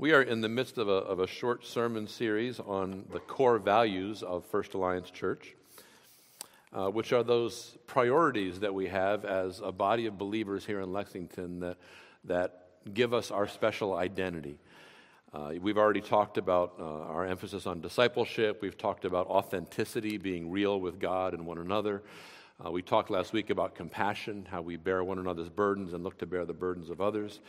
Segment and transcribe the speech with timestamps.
[0.00, 3.58] We are in the midst of a, of a short sermon series on the core
[3.58, 5.54] values of First Alliance Church,
[6.72, 10.90] uh, which are those priorities that we have as a body of believers here in
[10.90, 11.76] Lexington that,
[12.24, 14.56] that give us our special identity.
[15.34, 18.62] Uh, we've already talked about uh, our emphasis on discipleship.
[18.62, 22.02] We've talked about authenticity, being real with God and one another.
[22.64, 26.16] Uh, we talked last week about compassion, how we bear one another's burdens and look
[26.18, 27.40] to bear the burdens of others.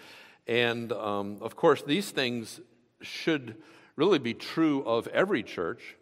[0.48, 2.60] And um, of course, these things
[3.02, 3.56] should
[3.96, 5.96] really be true of every church,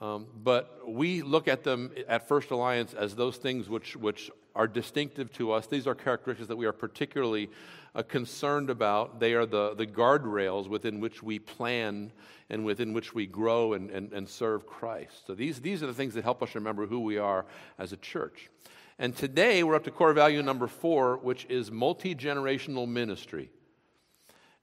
[0.00, 4.66] um, but we look at them at First Alliance as those things which, which are
[4.66, 5.66] distinctive to us.
[5.66, 7.50] These are characteristics that we are particularly
[7.94, 9.20] uh, concerned about.
[9.20, 12.12] They are the, the guardrails within which we plan
[12.50, 15.26] and within which we grow and, and, and serve Christ.
[15.26, 17.46] So these, these are the things that help us remember who we are
[17.78, 18.50] as a church.
[18.98, 23.50] And today we're up to core value number four, which is multi generational ministry.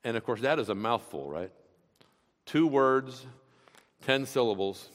[0.04, 1.52] And of course, that is a mouthful, right?
[2.46, 3.26] Two words,
[4.06, 4.90] 10 syllables.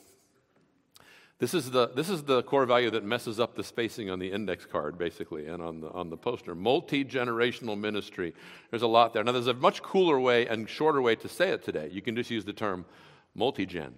[1.38, 4.30] This is, the, this is the core value that messes up the spacing on the
[4.30, 6.54] index card, basically, and on the, on the poster.
[6.54, 8.34] Multi generational ministry.
[8.70, 9.22] There's a lot there.
[9.22, 11.90] Now, there's a much cooler way and shorter way to say it today.
[11.92, 12.84] You can just use the term
[13.36, 13.94] multi gen,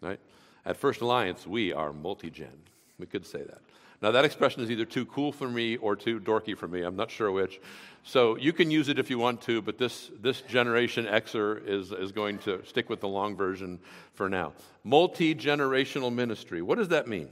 [0.00, 0.18] right?
[0.66, 2.58] At First Alliance, we are multi gen.
[2.98, 3.60] We could say that.
[4.04, 6.82] Now, that expression is either too cool for me or too dorky for me.
[6.82, 7.58] I'm not sure which.
[8.02, 11.90] So you can use it if you want to, but this, this Generation Xer is,
[11.90, 13.78] is going to stick with the long version
[14.12, 14.52] for now.
[14.84, 16.60] Multi generational ministry.
[16.60, 17.30] What does that mean?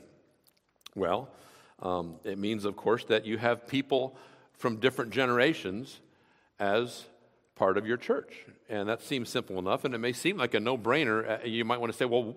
[0.94, 1.28] Well,
[1.80, 4.16] um, it means, of course, that you have people
[4.54, 6.00] from different generations
[6.58, 7.04] as
[7.54, 8.46] part of your church.
[8.70, 11.42] And that seems simple enough, and it may seem like a no brainer.
[11.42, 12.34] Uh, you might want to say, well,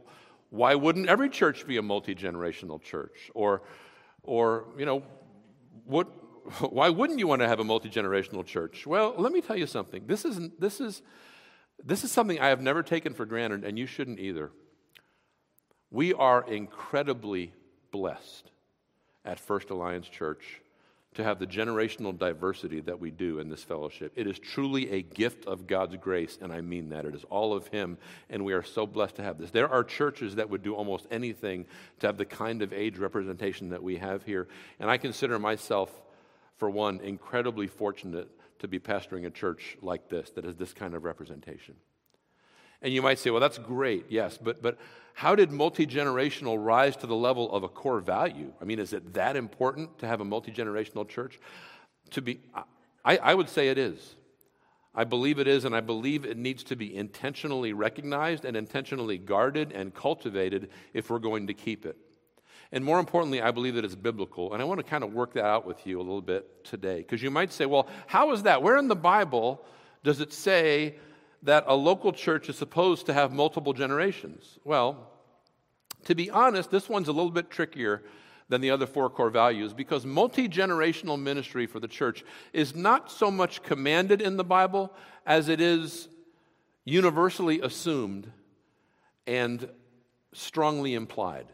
[0.50, 3.32] why wouldn't every church be a multi generational church?
[3.34, 3.62] Or,
[4.26, 5.04] or, you know,
[5.86, 6.08] what,
[6.72, 8.86] why wouldn't you want to have a multi generational church?
[8.86, 10.06] Well, let me tell you something.
[10.06, 11.02] This, isn't, this, is,
[11.84, 14.52] this is something I have never taken for granted, and you shouldn't either.
[15.92, 17.54] We are incredibly
[17.92, 18.52] blessed
[19.24, 20.62] at First Alliance Church
[21.16, 24.12] to have the generational diversity that we do in this fellowship.
[24.16, 27.06] It is truly a gift of God's grace, and I mean that.
[27.06, 27.98] It is all of Him,
[28.30, 29.52] and we are so blessed to have this.
[29.52, 31.66] There are churches that would do almost anything
[32.00, 34.48] to have the kind of age representation that we have here,
[34.80, 35.90] and I consider myself,
[36.58, 40.96] for one, incredibly fortunate to be pastoring a church like this that has this kind
[40.96, 41.76] of representation.
[42.82, 44.78] And you might say, well, that's great, yes, but, but
[45.14, 48.52] how did multi generational rise to the level of a core value?
[48.62, 51.40] I mean, is it that important to have a multi generational church?
[52.12, 52.42] To be,
[53.04, 54.16] I, I would say it is.
[54.94, 59.18] I believe it is, and I believe it needs to be intentionally recognized and intentionally
[59.18, 61.98] guarded and cultivated if we're going to keep it.
[62.72, 64.54] And more importantly, I believe that it's biblical.
[64.54, 66.98] And I want to kind of work that out with you a little bit today.
[66.98, 68.62] Because you might say, well, how is that?
[68.62, 69.64] Where in the Bible
[70.04, 70.96] does it say
[71.46, 74.60] that a local church is supposed to have multiple generations?
[74.64, 75.12] Well,
[76.06, 78.04] to be honest, this one's a little bit trickier
[78.50, 82.24] than the other four core values because multi generational ministry for the church
[82.54, 84.92] is not so much commanded in the Bible
[85.26, 86.08] as it is
[86.84, 88.32] universally assumed
[89.26, 89.70] and
[90.34, 91.48] strongly implied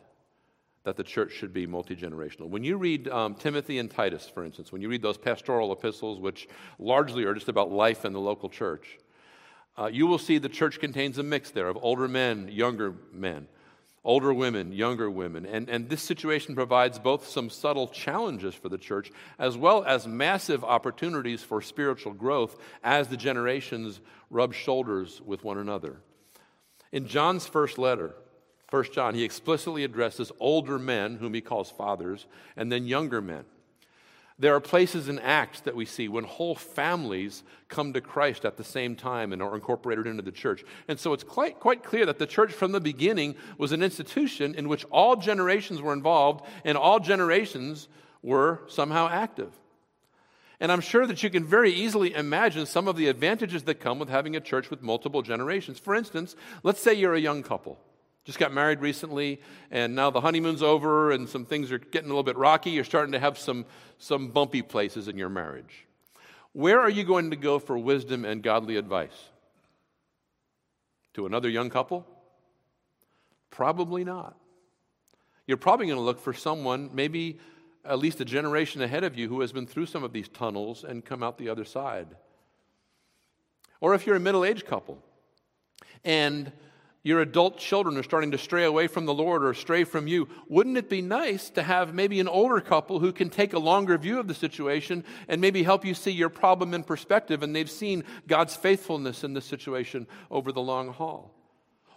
[0.83, 2.49] that the church should be multi generational.
[2.49, 6.19] When you read um, Timothy and Titus, for instance, when you read those pastoral epistles,
[6.19, 6.47] which
[6.79, 8.97] largely are just about life in the local church,
[9.77, 13.47] uh, you will see the church contains a mix there of older men, younger men,
[14.03, 15.45] older women, younger women.
[15.45, 20.07] And, and this situation provides both some subtle challenges for the church as well as
[20.07, 26.01] massive opportunities for spiritual growth as the generations rub shoulders with one another.
[26.91, 28.15] In John's first letter,
[28.69, 33.43] 1 John, he explicitly addresses older men, whom he calls fathers, and then younger men.
[34.41, 38.57] There are places in Acts that we see when whole families come to Christ at
[38.57, 40.63] the same time and are incorporated into the church.
[40.87, 44.55] And so it's quite, quite clear that the church from the beginning was an institution
[44.55, 47.87] in which all generations were involved and all generations
[48.23, 49.53] were somehow active.
[50.59, 53.99] And I'm sure that you can very easily imagine some of the advantages that come
[53.99, 55.77] with having a church with multiple generations.
[55.77, 57.77] For instance, let's say you're a young couple.
[58.23, 59.41] Just got married recently,
[59.71, 62.69] and now the honeymoon's over, and some things are getting a little bit rocky.
[62.69, 63.65] You're starting to have some,
[63.97, 65.87] some bumpy places in your marriage.
[66.53, 69.29] Where are you going to go for wisdom and godly advice?
[71.15, 72.05] To another young couple?
[73.49, 74.37] Probably not.
[75.47, 77.39] You're probably going to look for someone, maybe
[77.83, 80.83] at least a generation ahead of you, who has been through some of these tunnels
[80.83, 82.07] and come out the other side.
[83.79, 85.03] Or if you're a middle aged couple
[86.05, 86.51] and
[87.03, 90.27] your adult children are starting to stray away from the Lord or stray from you,
[90.47, 93.97] wouldn't it be nice to have maybe an older couple who can take a longer
[93.97, 97.71] view of the situation and maybe help you see your problem in perspective and they've
[97.71, 101.33] seen God's faithfulness in this situation over the long haul?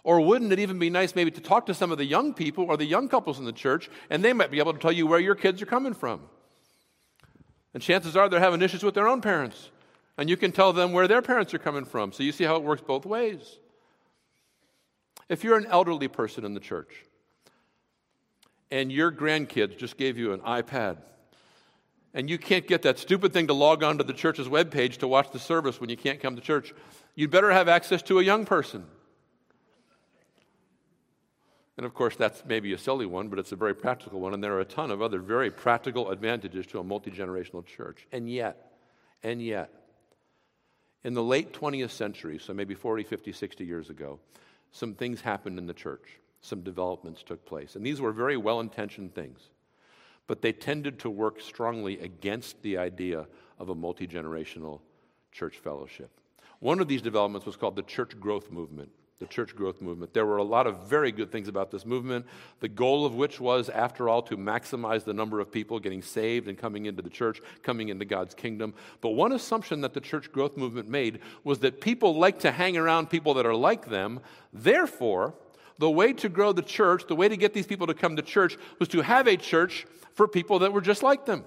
[0.03, 2.65] Or wouldn't it even be nice maybe to talk to some of the young people
[2.65, 5.05] or the young couples in the church and they might be able to tell you
[5.05, 6.21] where your kids are coming from?
[7.75, 9.69] And chances are they're having issues with their own parents.
[10.17, 12.11] And you can tell them where their parents are coming from.
[12.11, 13.59] So you see how it works both ways.
[15.27, 16.93] If you're an elderly person in the church
[18.69, 20.97] and your grandkids just gave you an iPad
[22.13, 25.07] and you can't get that stupid thing to log on to the church's webpage to
[25.07, 26.73] watch the service when you can't come to church,
[27.15, 28.85] you'd better have access to a young person.
[31.77, 34.33] And of course, that's maybe a silly one, but it's a very practical one.
[34.33, 38.07] And there are a ton of other very practical advantages to a multi generational church.
[38.13, 38.71] And yet,
[39.23, 39.71] and yet,
[41.03, 44.19] in the late 20th century, so maybe 40, 50, 60 years ago,
[44.75, 47.77] some things happened in the church, some developments took place.
[47.77, 49.39] And these were very well intentioned things,
[50.27, 53.25] but they tended to work strongly against the idea
[53.57, 54.81] of a multi generational
[55.31, 56.19] church fellowship.
[56.59, 60.13] One of these developments was called the church growth movement the church growth movement.
[60.13, 62.25] There were a lot of very good things about this movement,
[62.59, 66.49] the goal of which was, after all, to maximize the number of people getting saved
[66.49, 68.73] and coming into the church, coming into God's kingdom.
[68.99, 72.75] But one assumption that the church growth movement made was that people like to hang
[72.75, 74.19] around people that are like them.
[74.51, 75.33] Therefore,
[75.77, 78.21] the way to grow the church, the way to get these people to come to
[78.21, 81.45] church, was to have a church for people that were just like them,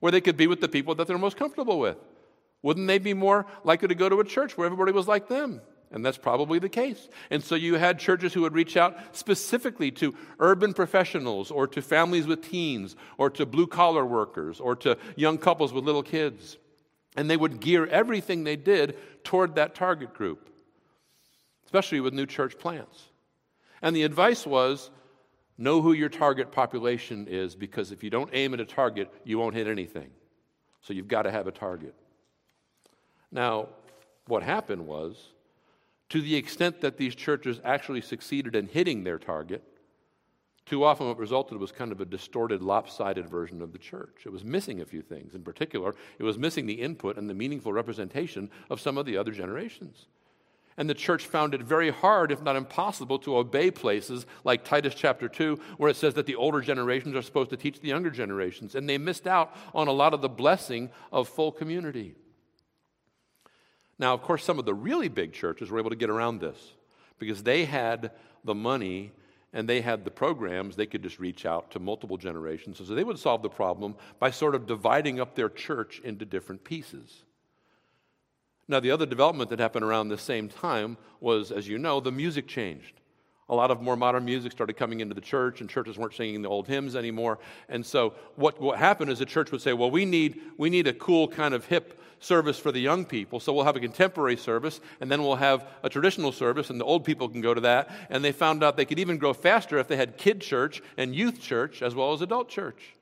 [0.00, 1.98] where they could be with the people that they're most comfortable with.
[2.62, 5.60] Wouldn't they be more likely to go to a church where everybody was like them?
[5.96, 7.08] And that's probably the case.
[7.30, 11.80] And so you had churches who would reach out specifically to urban professionals or to
[11.80, 16.58] families with teens or to blue collar workers or to young couples with little kids.
[17.16, 20.50] And they would gear everything they did toward that target group,
[21.64, 23.04] especially with new church plants.
[23.80, 24.90] And the advice was
[25.56, 29.38] know who your target population is because if you don't aim at a target, you
[29.38, 30.10] won't hit anything.
[30.82, 31.94] So you've got to have a target.
[33.32, 33.68] Now,
[34.26, 35.32] what happened was
[36.10, 39.62] to the extent that these churches actually succeeded in hitting their target,
[40.66, 44.22] too often what resulted was kind of a distorted, lopsided version of the church.
[44.26, 45.34] It was missing a few things.
[45.34, 49.16] In particular, it was missing the input and the meaningful representation of some of the
[49.16, 50.06] other generations.
[50.76, 54.94] And the church found it very hard, if not impossible, to obey places like Titus
[54.94, 58.10] chapter 2, where it says that the older generations are supposed to teach the younger
[58.10, 58.74] generations.
[58.74, 62.14] And they missed out on a lot of the blessing of full community.
[63.98, 66.74] Now, of course, some of the really big churches were able to get around this
[67.18, 68.10] because they had
[68.44, 69.12] the money
[69.52, 72.76] and they had the programs, they could just reach out to multiple generations.
[72.76, 76.62] So they would solve the problem by sort of dividing up their church into different
[76.62, 77.24] pieces.
[78.68, 82.12] Now, the other development that happened around the same time was, as you know, the
[82.12, 83.00] music changed.
[83.48, 86.42] A lot of more modern music started coming into the church, and churches weren't singing
[86.42, 87.38] the old hymns anymore.
[87.68, 90.88] And so, what, what happened is the church would say, Well, we need, we need
[90.88, 93.40] a cool kind of hip service for the young people.
[93.40, 96.84] So we'll have a contemporary service, and then we'll have a traditional service, and the
[96.84, 97.90] old people can go to that.
[98.10, 101.14] And they found out they could even grow faster if they had kid church and
[101.14, 102.94] youth church as well as adult church.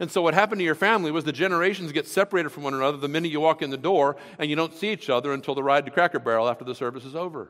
[0.00, 2.98] And so, what happened to your family was the generations get separated from one another
[2.98, 5.62] the minute you walk in the door, and you don't see each other until the
[5.62, 7.48] ride to Cracker Barrel after the service is over.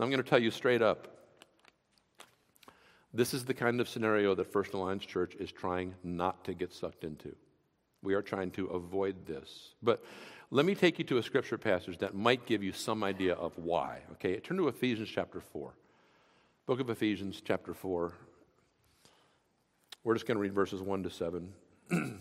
[0.00, 1.08] I'm going to tell you straight up
[3.12, 6.72] this is the kind of scenario that First Alliance Church is trying not to get
[6.72, 7.34] sucked into.
[8.02, 9.74] We are trying to avoid this.
[9.82, 10.04] But
[10.50, 13.56] let me take you to a scripture passage that might give you some idea of
[13.56, 14.00] why.
[14.12, 15.72] Okay, turn to Ephesians chapter 4.
[16.66, 18.12] Book of Ephesians chapter 4.
[20.04, 21.52] We're just going to read verses 1 to 7.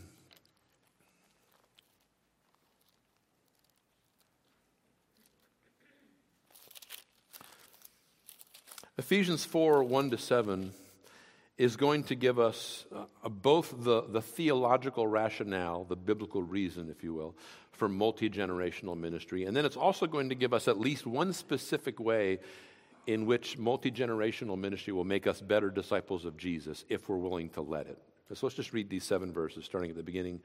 [9.00, 10.72] Ephesians 4 1 to 7
[11.60, 17.04] is going to give us uh, both the, the theological rationale, the biblical reason, if
[17.04, 17.36] you will,
[17.72, 19.46] for multi generational ministry.
[19.46, 22.40] And then it's also going to give us at least one specific way
[23.06, 27.50] in which multi generational ministry will make us better disciples of Jesus if we're willing
[27.50, 28.00] to let it.
[28.34, 30.42] So let's just read these seven verses, starting at the beginning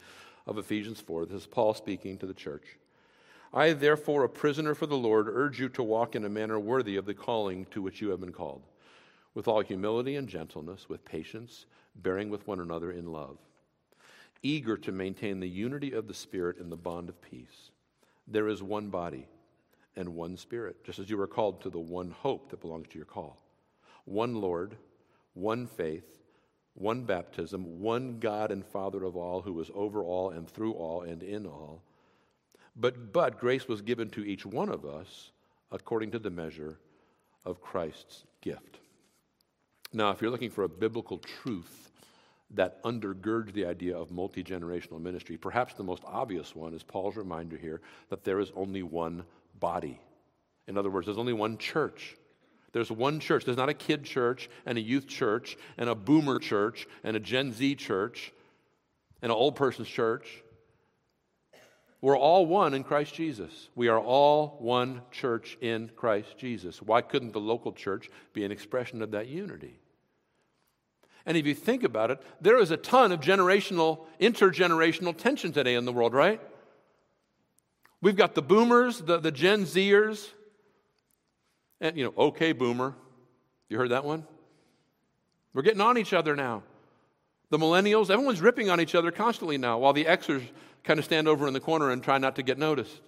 [0.46, 1.24] of Ephesians 4.
[1.24, 2.64] This is Paul speaking to the church.
[3.54, 6.96] I, therefore, a prisoner for the Lord, urge you to walk in a manner worthy
[6.96, 8.62] of the calling to which you have been called
[9.34, 11.66] with all humility and gentleness, with patience,
[11.96, 13.38] bearing with one another in love,
[14.42, 17.70] eager to maintain the unity of the Spirit in the bond of peace.
[18.26, 19.26] There is one body
[19.96, 22.98] and one Spirit, just as you were called to the one hope that belongs to
[22.98, 23.38] your call.
[24.04, 24.76] One Lord,
[25.34, 26.18] one faith,
[26.74, 31.02] one baptism, one God and Father of all, who is over all and through all
[31.02, 31.82] and in all.
[32.74, 35.30] But, but grace was given to each one of us
[35.70, 36.78] according to the measure
[37.44, 38.78] of Christ's gift.
[39.92, 41.90] Now, if you're looking for a biblical truth
[42.54, 47.16] that undergirds the idea of multi generational ministry, perhaps the most obvious one is Paul's
[47.16, 49.24] reminder here that there is only one
[49.58, 50.00] body.
[50.66, 52.16] In other words, there's only one church.
[52.72, 53.44] There's one church.
[53.44, 57.20] There's not a kid church and a youth church and a boomer church and a
[57.20, 58.32] Gen Z church
[59.20, 60.41] and an old person's church.
[62.02, 63.68] We're all one in Christ Jesus.
[63.76, 66.82] We are all one church in Christ Jesus.
[66.82, 69.78] Why couldn't the local church be an expression of that unity?
[71.24, 75.76] And if you think about it, there is a ton of generational, intergenerational tension today
[75.76, 76.40] in the world, right?
[78.00, 80.28] We've got the boomers, the, the Gen Zers,
[81.80, 82.94] and, you know, okay, boomer.
[83.68, 84.26] You heard that one?
[85.54, 86.64] We're getting on each other now.
[87.52, 90.42] The millennials, everyone's ripping on each other constantly now, while the Xers
[90.84, 93.02] kind of stand over in the corner and try not to get noticed.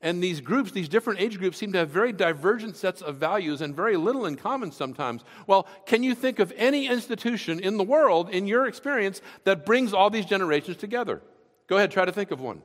[0.00, 3.60] And these groups, these different age groups, seem to have very divergent sets of values
[3.60, 5.24] and very little in common sometimes.
[5.46, 9.92] Well, can you think of any institution in the world, in your experience, that brings
[9.92, 11.20] all these generations together?
[11.66, 12.62] Go ahead, try to think of one.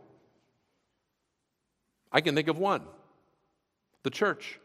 [2.10, 2.84] I can think of one
[4.04, 4.62] the church.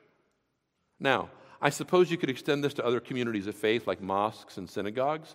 [1.00, 1.30] Now,
[1.60, 5.34] I suppose you could extend this to other communities of faith like mosques and synagogues,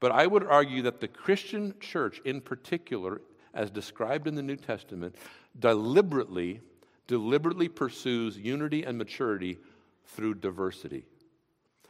[0.00, 3.20] but I would argue that the Christian church in particular
[3.54, 5.14] as described in the New Testament,
[5.58, 6.60] deliberately,
[7.06, 9.58] deliberately pursues unity and maturity
[10.06, 11.06] through diversity,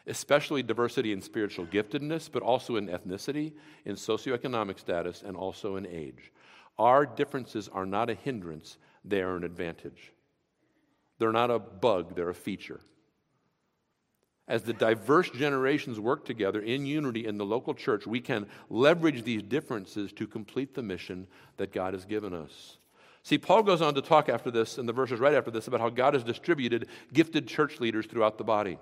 [0.06, 5.86] especially diversity in spiritual giftedness, but also in ethnicity, in socioeconomic status, and also in
[5.86, 6.30] age.
[6.78, 10.12] Our differences are not a hindrance, they are an advantage.
[11.18, 12.80] They're not a bug, they're a feature.
[14.46, 19.22] As the diverse generations work together in unity in the local church, we can leverage
[19.24, 22.76] these differences to complete the mission that God has given us.
[23.22, 25.80] See, Paul goes on to talk after this, in the verses right after this, about
[25.80, 28.76] how God has distributed gifted church leaders throughout the body.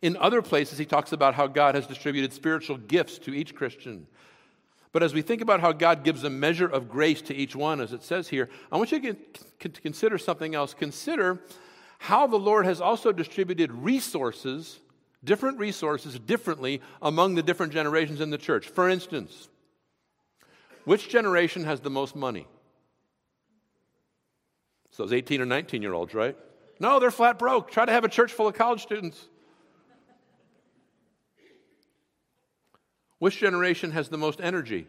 [0.00, 4.06] In other places, he talks about how God has distributed spiritual gifts to each Christian.
[4.92, 7.82] But as we think about how God gives a measure of grace to each one,
[7.82, 9.14] as it says here, I want you
[9.60, 10.72] to consider something else.
[10.72, 11.40] Consider
[11.98, 14.78] how the Lord has also distributed resources,
[15.22, 18.68] different resources, differently among the different generations in the church.
[18.68, 19.48] For instance,
[20.84, 22.46] which generation has the most money?
[24.90, 26.36] So those 18 or 19 year olds, right?
[26.80, 27.70] No, they're flat broke.
[27.70, 29.22] Try to have a church full of college students.
[33.18, 34.86] Which generation has the most energy?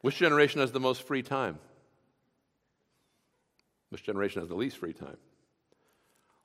[0.00, 1.58] Which generation has the most free time?
[3.94, 5.18] Which generation has the least free time?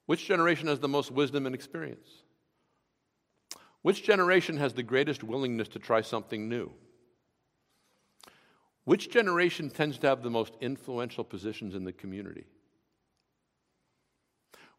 [0.06, 2.08] Which generation has the most wisdom and experience?
[3.82, 6.72] Which generation has the greatest willingness to try something new?
[8.84, 12.46] Which generation tends to have the most influential positions in the community?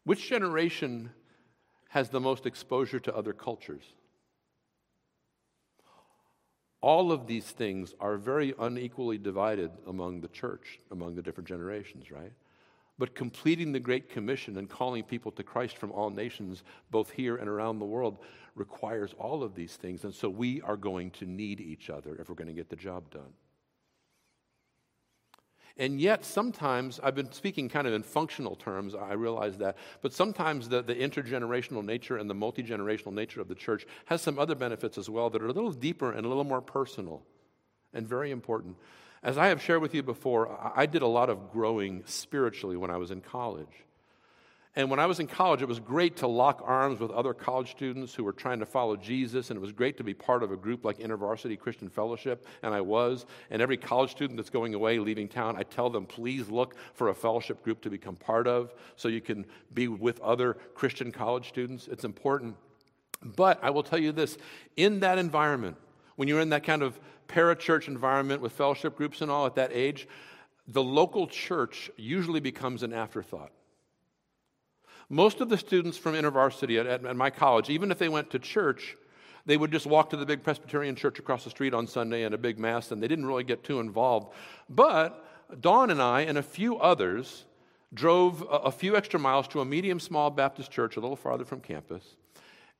[0.05, 1.11] Which generation
[1.89, 3.83] has the most exposure to other cultures?
[6.79, 12.09] All of these things are very unequally divided among the church, among the different generations,
[12.11, 12.31] right?
[13.01, 17.37] But completing the Great Commission and calling people to Christ from all nations, both here
[17.37, 18.19] and around the world,
[18.53, 20.03] requires all of these things.
[20.03, 22.75] And so we are going to need each other if we're going to get the
[22.75, 23.33] job done.
[25.77, 30.13] And yet, sometimes, I've been speaking kind of in functional terms, I realize that, but
[30.13, 34.37] sometimes the, the intergenerational nature and the multi generational nature of the church has some
[34.37, 37.23] other benefits as well that are a little deeper and a little more personal
[37.95, 38.75] and very important.
[39.23, 42.89] As I have shared with you before, I did a lot of growing spiritually when
[42.89, 43.85] I was in college.
[44.75, 47.71] And when I was in college, it was great to lock arms with other college
[47.71, 50.51] students who were trying to follow Jesus, and it was great to be part of
[50.51, 53.25] a group like InterVarsity Christian Fellowship, and I was.
[53.49, 57.09] And every college student that's going away, leaving town, I tell them, please look for
[57.09, 61.49] a fellowship group to become part of so you can be with other Christian college
[61.49, 61.89] students.
[61.89, 62.55] It's important.
[63.21, 64.37] But I will tell you this
[64.77, 65.75] in that environment,
[66.21, 69.71] when you're in that kind of parachurch environment with fellowship groups and all at that
[69.73, 70.07] age,
[70.67, 73.51] the local church usually becomes an afterthought.
[75.09, 78.29] Most of the students from InterVarsity at, at, at my college, even if they went
[78.29, 78.95] to church,
[79.47, 82.35] they would just walk to the big Presbyterian church across the street on Sunday and
[82.35, 84.31] a big mass, and they didn't really get too involved.
[84.69, 85.25] But
[85.59, 87.45] Dawn and I and a few others
[87.95, 91.45] drove a, a few extra miles to a medium small Baptist church a little farther
[91.45, 92.15] from campus.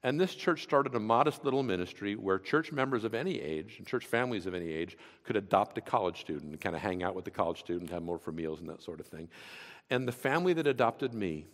[0.03, 3.86] And this church started a modest little ministry where church members of any age and
[3.86, 7.13] church families of any age could adopt a college student and kind of hang out
[7.13, 9.29] with the college student, have more for meals and that sort of thing.
[9.91, 11.46] And the family that adopted me,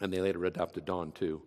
[0.00, 1.42] and they later adopted Dawn too,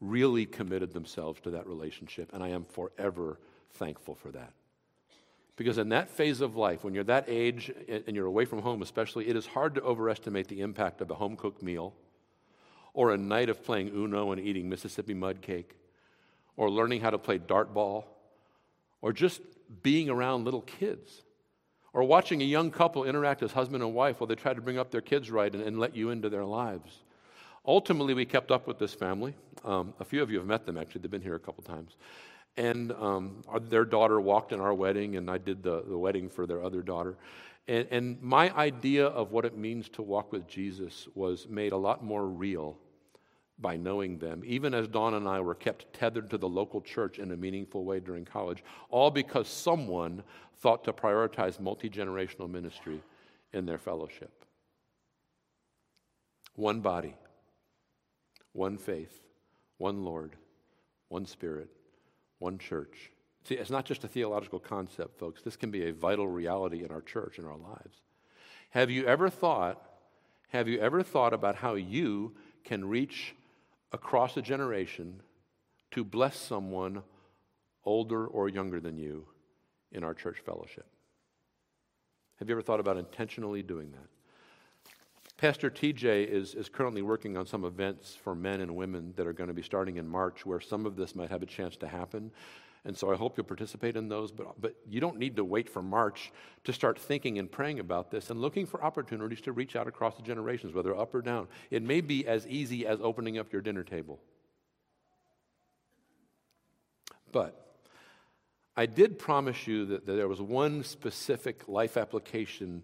[0.00, 2.30] really committed themselves to that relationship.
[2.32, 3.38] And I am forever
[3.74, 4.54] thankful for that.
[5.56, 7.70] Because in that phase of life, when you're that age
[8.06, 11.14] and you're away from home, especially, it is hard to overestimate the impact of a
[11.14, 11.92] home cooked meal
[12.94, 15.76] or a night of playing Uno and eating Mississippi mud cake
[16.56, 18.06] or learning how to play dart ball
[19.02, 19.40] or just
[19.82, 21.22] being around little kids
[21.92, 24.78] or watching a young couple interact as husband and wife while they try to bring
[24.78, 26.98] up their kids right and, and let you into their lives.
[27.66, 29.34] Ultimately, we kept up with this family.
[29.64, 31.02] Um, a few of you have met them, actually.
[31.02, 31.96] They've been here a couple times.
[32.56, 36.28] And um, our, their daughter walked in our wedding, and I did the, the wedding
[36.28, 37.16] for their other daughter.
[37.68, 41.76] And, and my idea of what it means to walk with Jesus was made a
[41.76, 42.78] lot more real
[43.60, 47.18] by knowing them, even as Dawn and I were kept tethered to the local church
[47.18, 50.22] in a meaningful way during college, all because someone
[50.56, 53.02] thought to prioritize multi generational ministry
[53.52, 54.44] in their fellowship.
[56.54, 57.14] One body,
[58.52, 59.20] one faith,
[59.78, 60.36] one Lord,
[61.08, 61.68] one Spirit,
[62.38, 63.10] one church.
[63.44, 65.42] See, it's not just a theological concept, folks.
[65.42, 68.02] This can be a vital reality in our church, in our lives.
[68.70, 69.82] Have you ever thought,
[70.48, 73.34] have you ever thought about how you can reach
[73.92, 75.22] across a generation
[75.90, 77.02] to bless someone
[77.84, 79.26] older or younger than you
[79.90, 80.86] in our church fellowship?
[82.38, 84.08] Have you ever thought about intentionally doing that?
[85.36, 89.32] Pastor TJ is, is currently working on some events for men and women that are
[89.32, 91.88] going to be starting in March where some of this might have a chance to
[91.88, 92.30] happen.
[92.84, 94.32] And so I hope you'll participate in those.
[94.32, 96.32] But, but you don't need to wait for March
[96.64, 100.16] to start thinking and praying about this and looking for opportunities to reach out across
[100.16, 101.48] the generations, whether up or down.
[101.70, 104.18] It may be as easy as opening up your dinner table.
[107.32, 107.70] But
[108.76, 112.82] I did promise you that, that there was one specific life application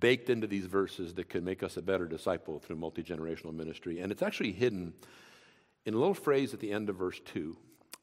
[0.00, 4.00] baked into these verses that could make us a better disciple through multi generational ministry.
[4.00, 4.92] And it's actually hidden
[5.86, 7.56] in a little phrase at the end of verse 2,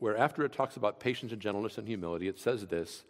[0.05, 3.03] where after it talks about patience and gentleness and humility, it says this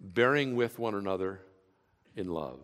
[0.00, 1.40] bearing with one another
[2.14, 2.60] in love.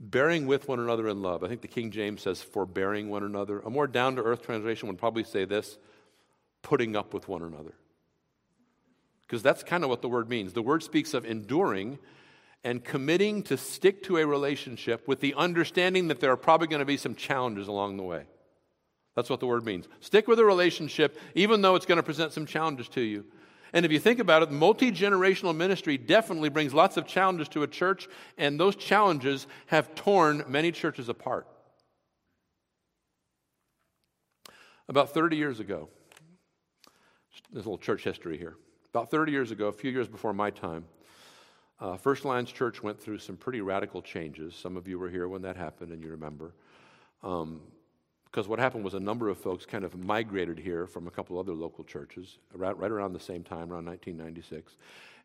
[0.00, 1.44] Bearing with one another in love.
[1.44, 3.60] I think the King James says forbearing one another.
[3.60, 5.78] A more down to earth translation would probably say this
[6.62, 7.74] putting up with one another.
[9.22, 10.52] Because that's kind of what the word means.
[10.52, 12.00] The word speaks of enduring
[12.64, 16.80] and committing to stick to a relationship with the understanding that there are probably going
[16.80, 18.24] to be some challenges along the way.
[19.20, 19.86] That's what the word means.
[20.00, 23.26] Stick with a relationship, even though it's going to present some challenges to you.
[23.74, 27.62] And if you think about it, multi generational ministry definitely brings lots of challenges to
[27.62, 31.46] a church, and those challenges have torn many churches apart.
[34.88, 35.90] About 30 years ago,
[37.52, 38.56] there's a little church history here.
[38.88, 40.86] About 30 years ago, a few years before my time,
[41.78, 44.54] uh, First Alliance Church went through some pretty radical changes.
[44.54, 46.54] Some of you were here when that happened, and you remember.
[47.22, 47.60] Um,
[48.30, 51.38] because what happened was a number of folks kind of migrated here from a couple
[51.38, 54.76] other local churches right, right around the same time, around 1996.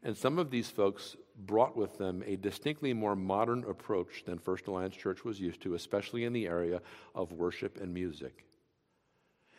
[0.03, 1.15] And some of these folks
[1.45, 5.75] brought with them a distinctly more modern approach than First Alliance Church was used to,
[5.75, 6.81] especially in the area
[7.13, 8.45] of worship and music.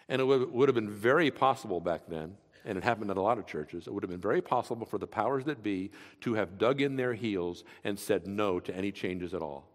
[0.08, 3.22] And it would, would have been very possible back then and it happened at a
[3.22, 6.34] lot of churches, it would have been very possible for the powers that be to
[6.34, 9.68] have dug in their heels and said no to any changes at all.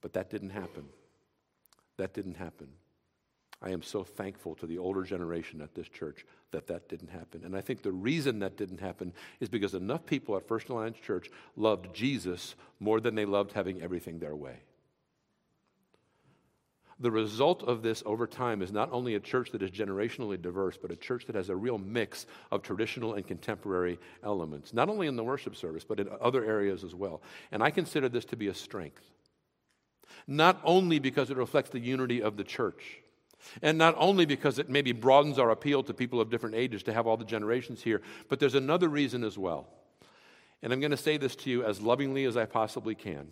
[0.00, 0.86] But that didn't happen.
[2.00, 2.68] That didn't happen.
[3.60, 7.44] I am so thankful to the older generation at this church that that didn't happen.
[7.44, 10.96] And I think the reason that didn't happen is because enough people at First Alliance
[10.96, 14.60] Church loved Jesus more than they loved having everything their way.
[17.00, 20.78] The result of this over time is not only a church that is generationally diverse,
[20.80, 25.06] but a church that has a real mix of traditional and contemporary elements, not only
[25.06, 27.20] in the worship service, but in other areas as well.
[27.52, 29.02] And I consider this to be a strength.
[30.26, 33.00] Not only because it reflects the unity of the church,
[33.62, 36.92] and not only because it maybe broadens our appeal to people of different ages to
[36.92, 39.68] have all the generations here, but there's another reason as well.
[40.62, 43.28] And I'm going to say this to you as lovingly as I possibly can.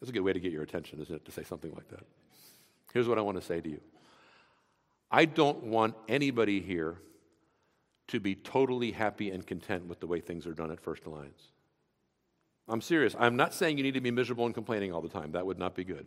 [0.00, 2.04] That's a good way to get your attention, isn't it, to say something like that?
[2.92, 3.80] Here's what I want to say to you
[5.10, 6.98] I don't want anybody here
[8.08, 11.50] to be totally happy and content with the way things are done at First Alliance.
[12.68, 13.14] I'm serious.
[13.18, 15.32] I'm not saying you need to be miserable and complaining all the time.
[15.32, 16.06] That would not be good.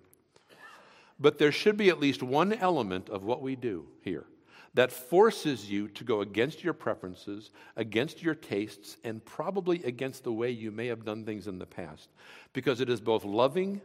[1.19, 4.25] But there should be at least one element of what we do here
[4.73, 10.31] that forces you to go against your preferences, against your tastes, and probably against the
[10.31, 12.09] way you may have done things in the past.
[12.53, 13.81] Because it is both loving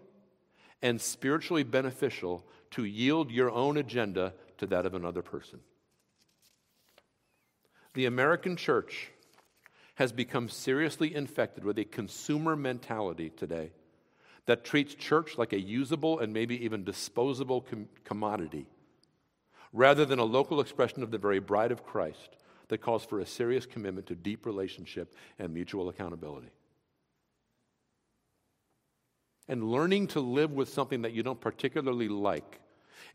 [0.82, 5.60] and spiritually beneficial to yield your own agenda to that of another person.
[7.94, 9.10] The American church
[10.02, 13.70] has become seriously infected with a consumer mentality today
[14.46, 18.66] that treats church like a usable and maybe even disposable com- commodity
[19.72, 22.36] rather than a local expression of the very bride of Christ
[22.66, 26.50] that calls for a serious commitment to deep relationship and mutual accountability.
[29.46, 32.58] And learning to live with something that you don't particularly like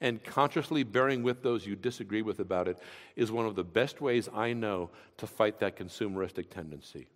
[0.02, 2.78] and consciously bearing with those you disagree with about it
[3.16, 7.08] is one of the best ways I know to fight that consumeristic tendency.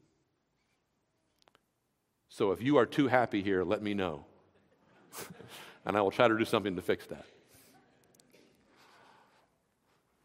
[2.30, 4.26] So if you are too happy here, let me know.
[5.86, 7.26] and I will try to do something to fix that.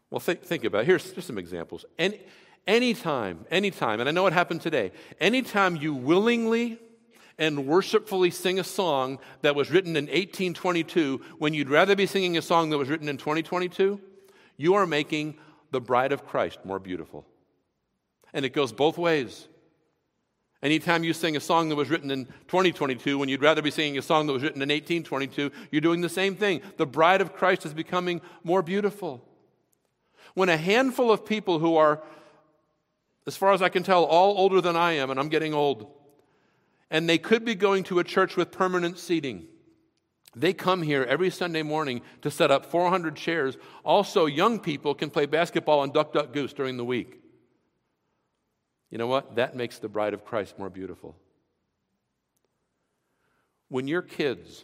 [0.09, 0.85] Well, think, think about it.
[0.85, 1.83] Here's just some examples.
[1.99, 2.21] Any,
[2.65, 6.79] anytime, anytime, and I know it happened today, anytime you willingly
[7.37, 12.37] and worshipfully sing a song that was written in 1822 when you'd rather be singing
[12.37, 13.99] a song that was written in 2022,
[14.57, 15.37] you are making
[15.71, 17.25] the bride of Christ more beautiful.
[18.33, 19.47] And it goes both ways.
[20.63, 23.97] Anytime you sing a song that was written in 2022 when you'd rather be singing
[23.99, 26.61] a song that was written in 1822, you're doing the same thing.
[26.77, 29.23] The bride of Christ is becoming more beautiful.
[30.33, 32.01] When a handful of people who are,
[33.27, 35.91] as far as I can tell, all older than I am, and I'm getting old,
[36.89, 39.47] and they could be going to a church with permanent seating.
[40.35, 43.57] They come here every Sunday morning to set up 400 chairs.
[43.83, 47.21] Also, young people can play basketball and duck, duck, goose during the week.
[48.89, 49.35] You know what?
[49.35, 51.15] That makes the bride of Christ more beautiful.
[53.69, 54.63] When your kids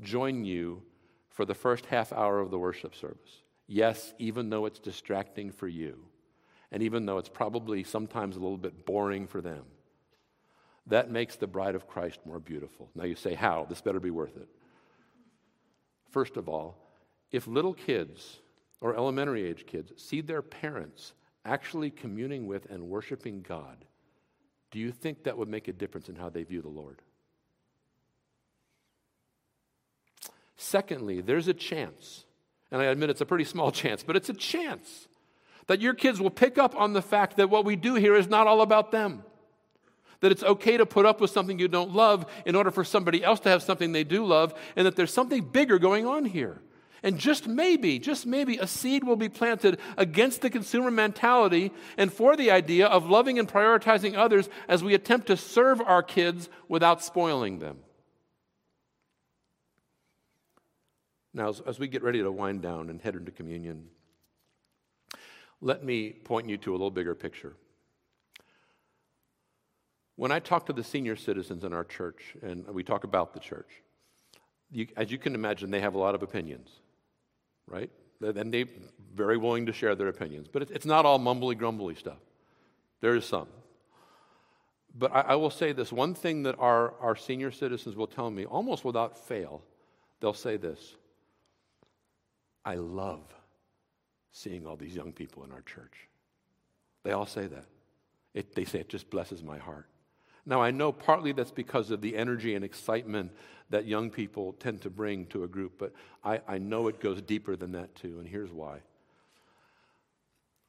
[0.00, 0.82] join you
[1.30, 5.68] for the first half hour of the worship service, yes, even though it's distracting for
[5.68, 5.98] you,
[6.70, 9.64] and even though it's probably sometimes a little bit boring for them,
[10.86, 12.90] that makes the bride of Christ more beautiful.
[12.94, 13.66] Now you say, how?
[13.68, 14.48] This better be worth it.
[16.10, 16.76] First of all,
[17.30, 18.40] if little kids
[18.80, 21.14] or elementary age kids see their parents
[21.44, 23.84] actually communing with and worshiping God,
[24.70, 27.00] do you think that would make a difference in how they view the Lord?
[30.56, 32.24] Secondly, there's a chance,
[32.70, 35.08] and I admit it's a pretty small chance, but it's a chance
[35.66, 38.28] that your kids will pick up on the fact that what we do here is
[38.28, 39.24] not all about them.
[40.22, 43.22] That it's okay to put up with something you don't love in order for somebody
[43.22, 46.62] else to have something they do love, and that there's something bigger going on here.
[47.02, 52.12] And just maybe, just maybe, a seed will be planted against the consumer mentality and
[52.12, 56.48] for the idea of loving and prioritizing others as we attempt to serve our kids
[56.68, 57.78] without spoiling them.
[61.34, 63.88] Now, as, as we get ready to wind down and head into communion,
[65.60, 67.54] let me point you to a little bigger picture.
[70.16, 73.40] When I talk to the senior citizens in our church, and we talk about the
[73.40, 73.68] church,
[74.70, 76.68] you, as you can imagine, they have a lot of opinions
[77.66, 77.90] right?
[78.20, 78.66] And they're
[79.14, 80.46] very willing to share their opinions.
[80.50, 82.20] But it's not all mumbly grumbly stuff.
[83.00, 83.48] There is some.
[84.94, 88.30] But I, I will say this one thing that our, our senior citizens will tell
[88.30, 89.62] me almost without fail,
[90.20, 90.94] they'll say this
[92.64, 93.22] I love
[94.30, 96.08] seeing all these young people in our church.
[97.02, 97.66] They all say that.
[98.34, 99.86] It, they say it just blesses my heart.
[100.44, 103.30] Now, I know partly that's because of the energy and excitement
[103.70, 105.92] that young people tend to bring to a group, but
[106.24, 108.80] I, I know it goes deeper than that too, and here's why.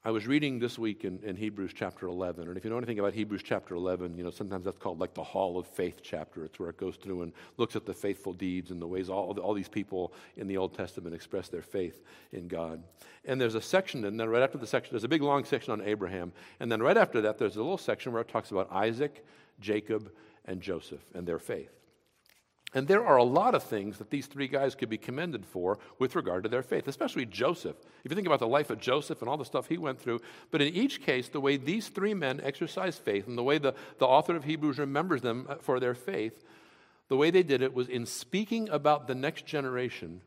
[0.06, 2.98] I was reading this week in, in, Hebrews chapter 11, and if you know anything
[2.98, 6.44] about Hebrews chapter 11, you know, sometimes that's called like the Hall of Faith chapter.
[6.44, 9.38] It's where it goes through and looks at the faithful deeds and the ways all,
[9.40, 12.82] all these people in the Old Testament express their faith in God.
[13.24, 15.72] And there's a section, and then right after the section, there's a big long section
[15.72, 18.70] on Abraham, and then right after that, there's a little section where it talks about
[18.70, 19.24] Isaac
[19.60, 20.10] Jacob,
[20.44, 21.70] and Joseph and their faith.
[22.74, 25.78] And there are a lot of things that these three guys could be commended for
[26.00, 27.76] with regard to their faith, especially Joseph.
[28.02, 30.20] If you think about the life of Joseph and all the stuff he went through,
[30.50, 33.74] but in each case, the way these three men exercised faith and the way the,
[33.98, 36.42] the author of Hebrews remembers them uh, for their faith,
[37.08, 40.20] the way they did it was in speaking about the next generation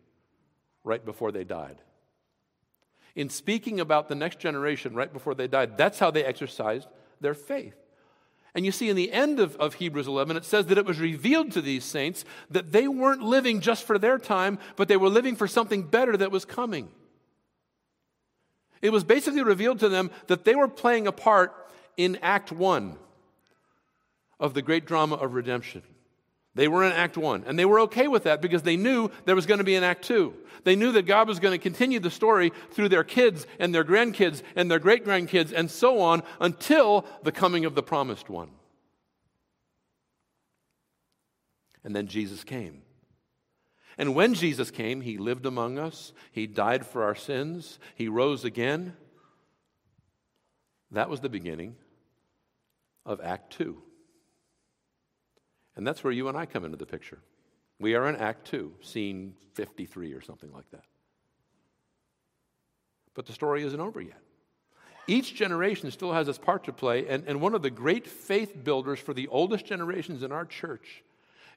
[0.86, 1.82] right before they died.
[3.14, 6.88] In speaking about the next generation right before they died, that's how they exercised
[7.20, 7.76] their faith.
[8.58, 11.00] And you see, in the end of, of Hebrews 11, it says that it was
[11.00, 15.10] revealed to these saints that they weren't living just for their time, but they were
[15.10, 16.90] living for something better that was coming.
[18.82, 21.54] It was basically revealed to them that they were playing a part
[21.98, 22.98] in Act 1
[24.40, 25.84] of the great drama of redemption.
[26.58, 29.36] They were in Act 1, and they were okay with that because they knew there
[29.36, 30.34] was going to be an Act 2.
[30.64, 33.84] They knew that God was going to continue the story through their kids and their
[33.84, 38.50] grandkids and their great grandkids and so on until the coming of the promised one.
[41.84, 42.82] And then Jesus came.
[44.00, 48.44] And when Jesus came, he lived among us, he died for our sins, he rose
[48.44, 48.98] again.
[50.90, 51.76] That was the beginning
[53.06, 53.84] of Act 2.
[55.78, 57.20] And that's where you and I come into the picture.
[57.80, 60.84] We are in Act 2, scene 53 or something like that.
[63.14, 64.20] But the story isn't over yet.
[65.08, 67.08] each generation still has its part to play.
[67.08, 71.04] And, and one of the great faith builders for the oldest generations in our church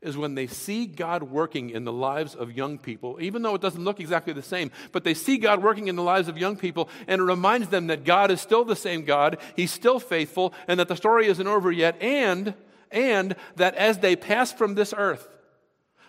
[0.02, 3.60] is when they see God working in the lives of young people, even though it
[3.60, 6.56] doesn't look exactly the same, but they see God working in the lives of young
[6.56, 10.54] people, and it reminds them that God is still the same God, He's still faithful,
[10.68, 12.54] and that the story isn't over yet, and,
[12.90, 15.28] and that as they pass from this earth,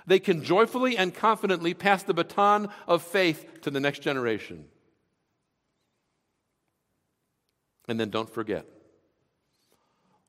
[0.06, 4.66] they can joyfully and confidently pass the baton of faith to the next generation.
[7.88, 8.66] And then don't forget,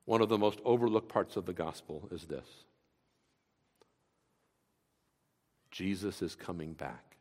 [0.05, 2.47] one of the most overlooked parts of the gospel is this
[5.71, 7.17] Jesus is coming back.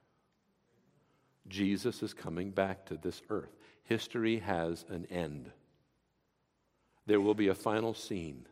[1.48, 3.56] Jesus is coming back to this earth.
[3.84, 5.52] History has an end.
[7.08, 8.46] There will be a final scene.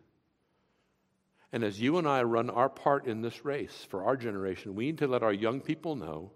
[1.52, 4.86] And as you and I run our part in this race for our generation, we
[4.86, 6.32] need to let our young people know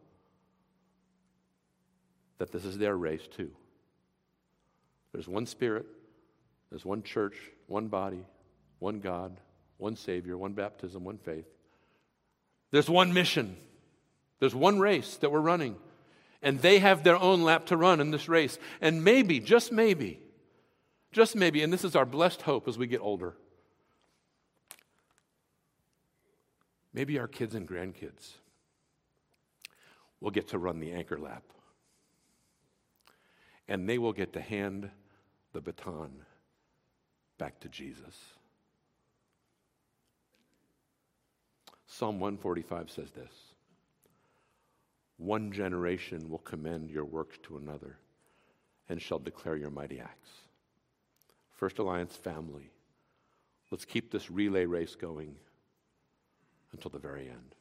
[2.40, 3.52] that this is their race too.
[5.12, 5.86] There's one Spirit,
[6.72, 7.36] there's one church,
[7.68, 8.26] one body,
[8.80, 9.40] one God,
[9.78, 11.46] one Savior, one baptism, one faith.
[12.72, 13.56] There's one mission,
[14.40, 15.76] there's one race that we're running.
[16.42, 18.60] And they have their own lap to run in this race.
[18.82, 20.20] And maybe, just maybe,
[21.14, 23.38] just maybe, and this is our blessed hope as we get older,
[26.94, 28.34] maybe our kids and grandkids
[30.20, 31.44] will get to run the anchor lap.
[33.68, 34.90] And they will get to hand
[35.54, 36.12] the baton
[37.38, 38.16] back to Jesus.
[41.86, 43.34] Psalm 145 says this
[45.18, 47.98] One generation will commend your works to another
[48.90, 50.30] and shall declare your mighty acts.
[51.52, 52.72] First Alliance family,
[53.72, 55.36] let's keep this relay race going
[56.74, 57.56] until the very end.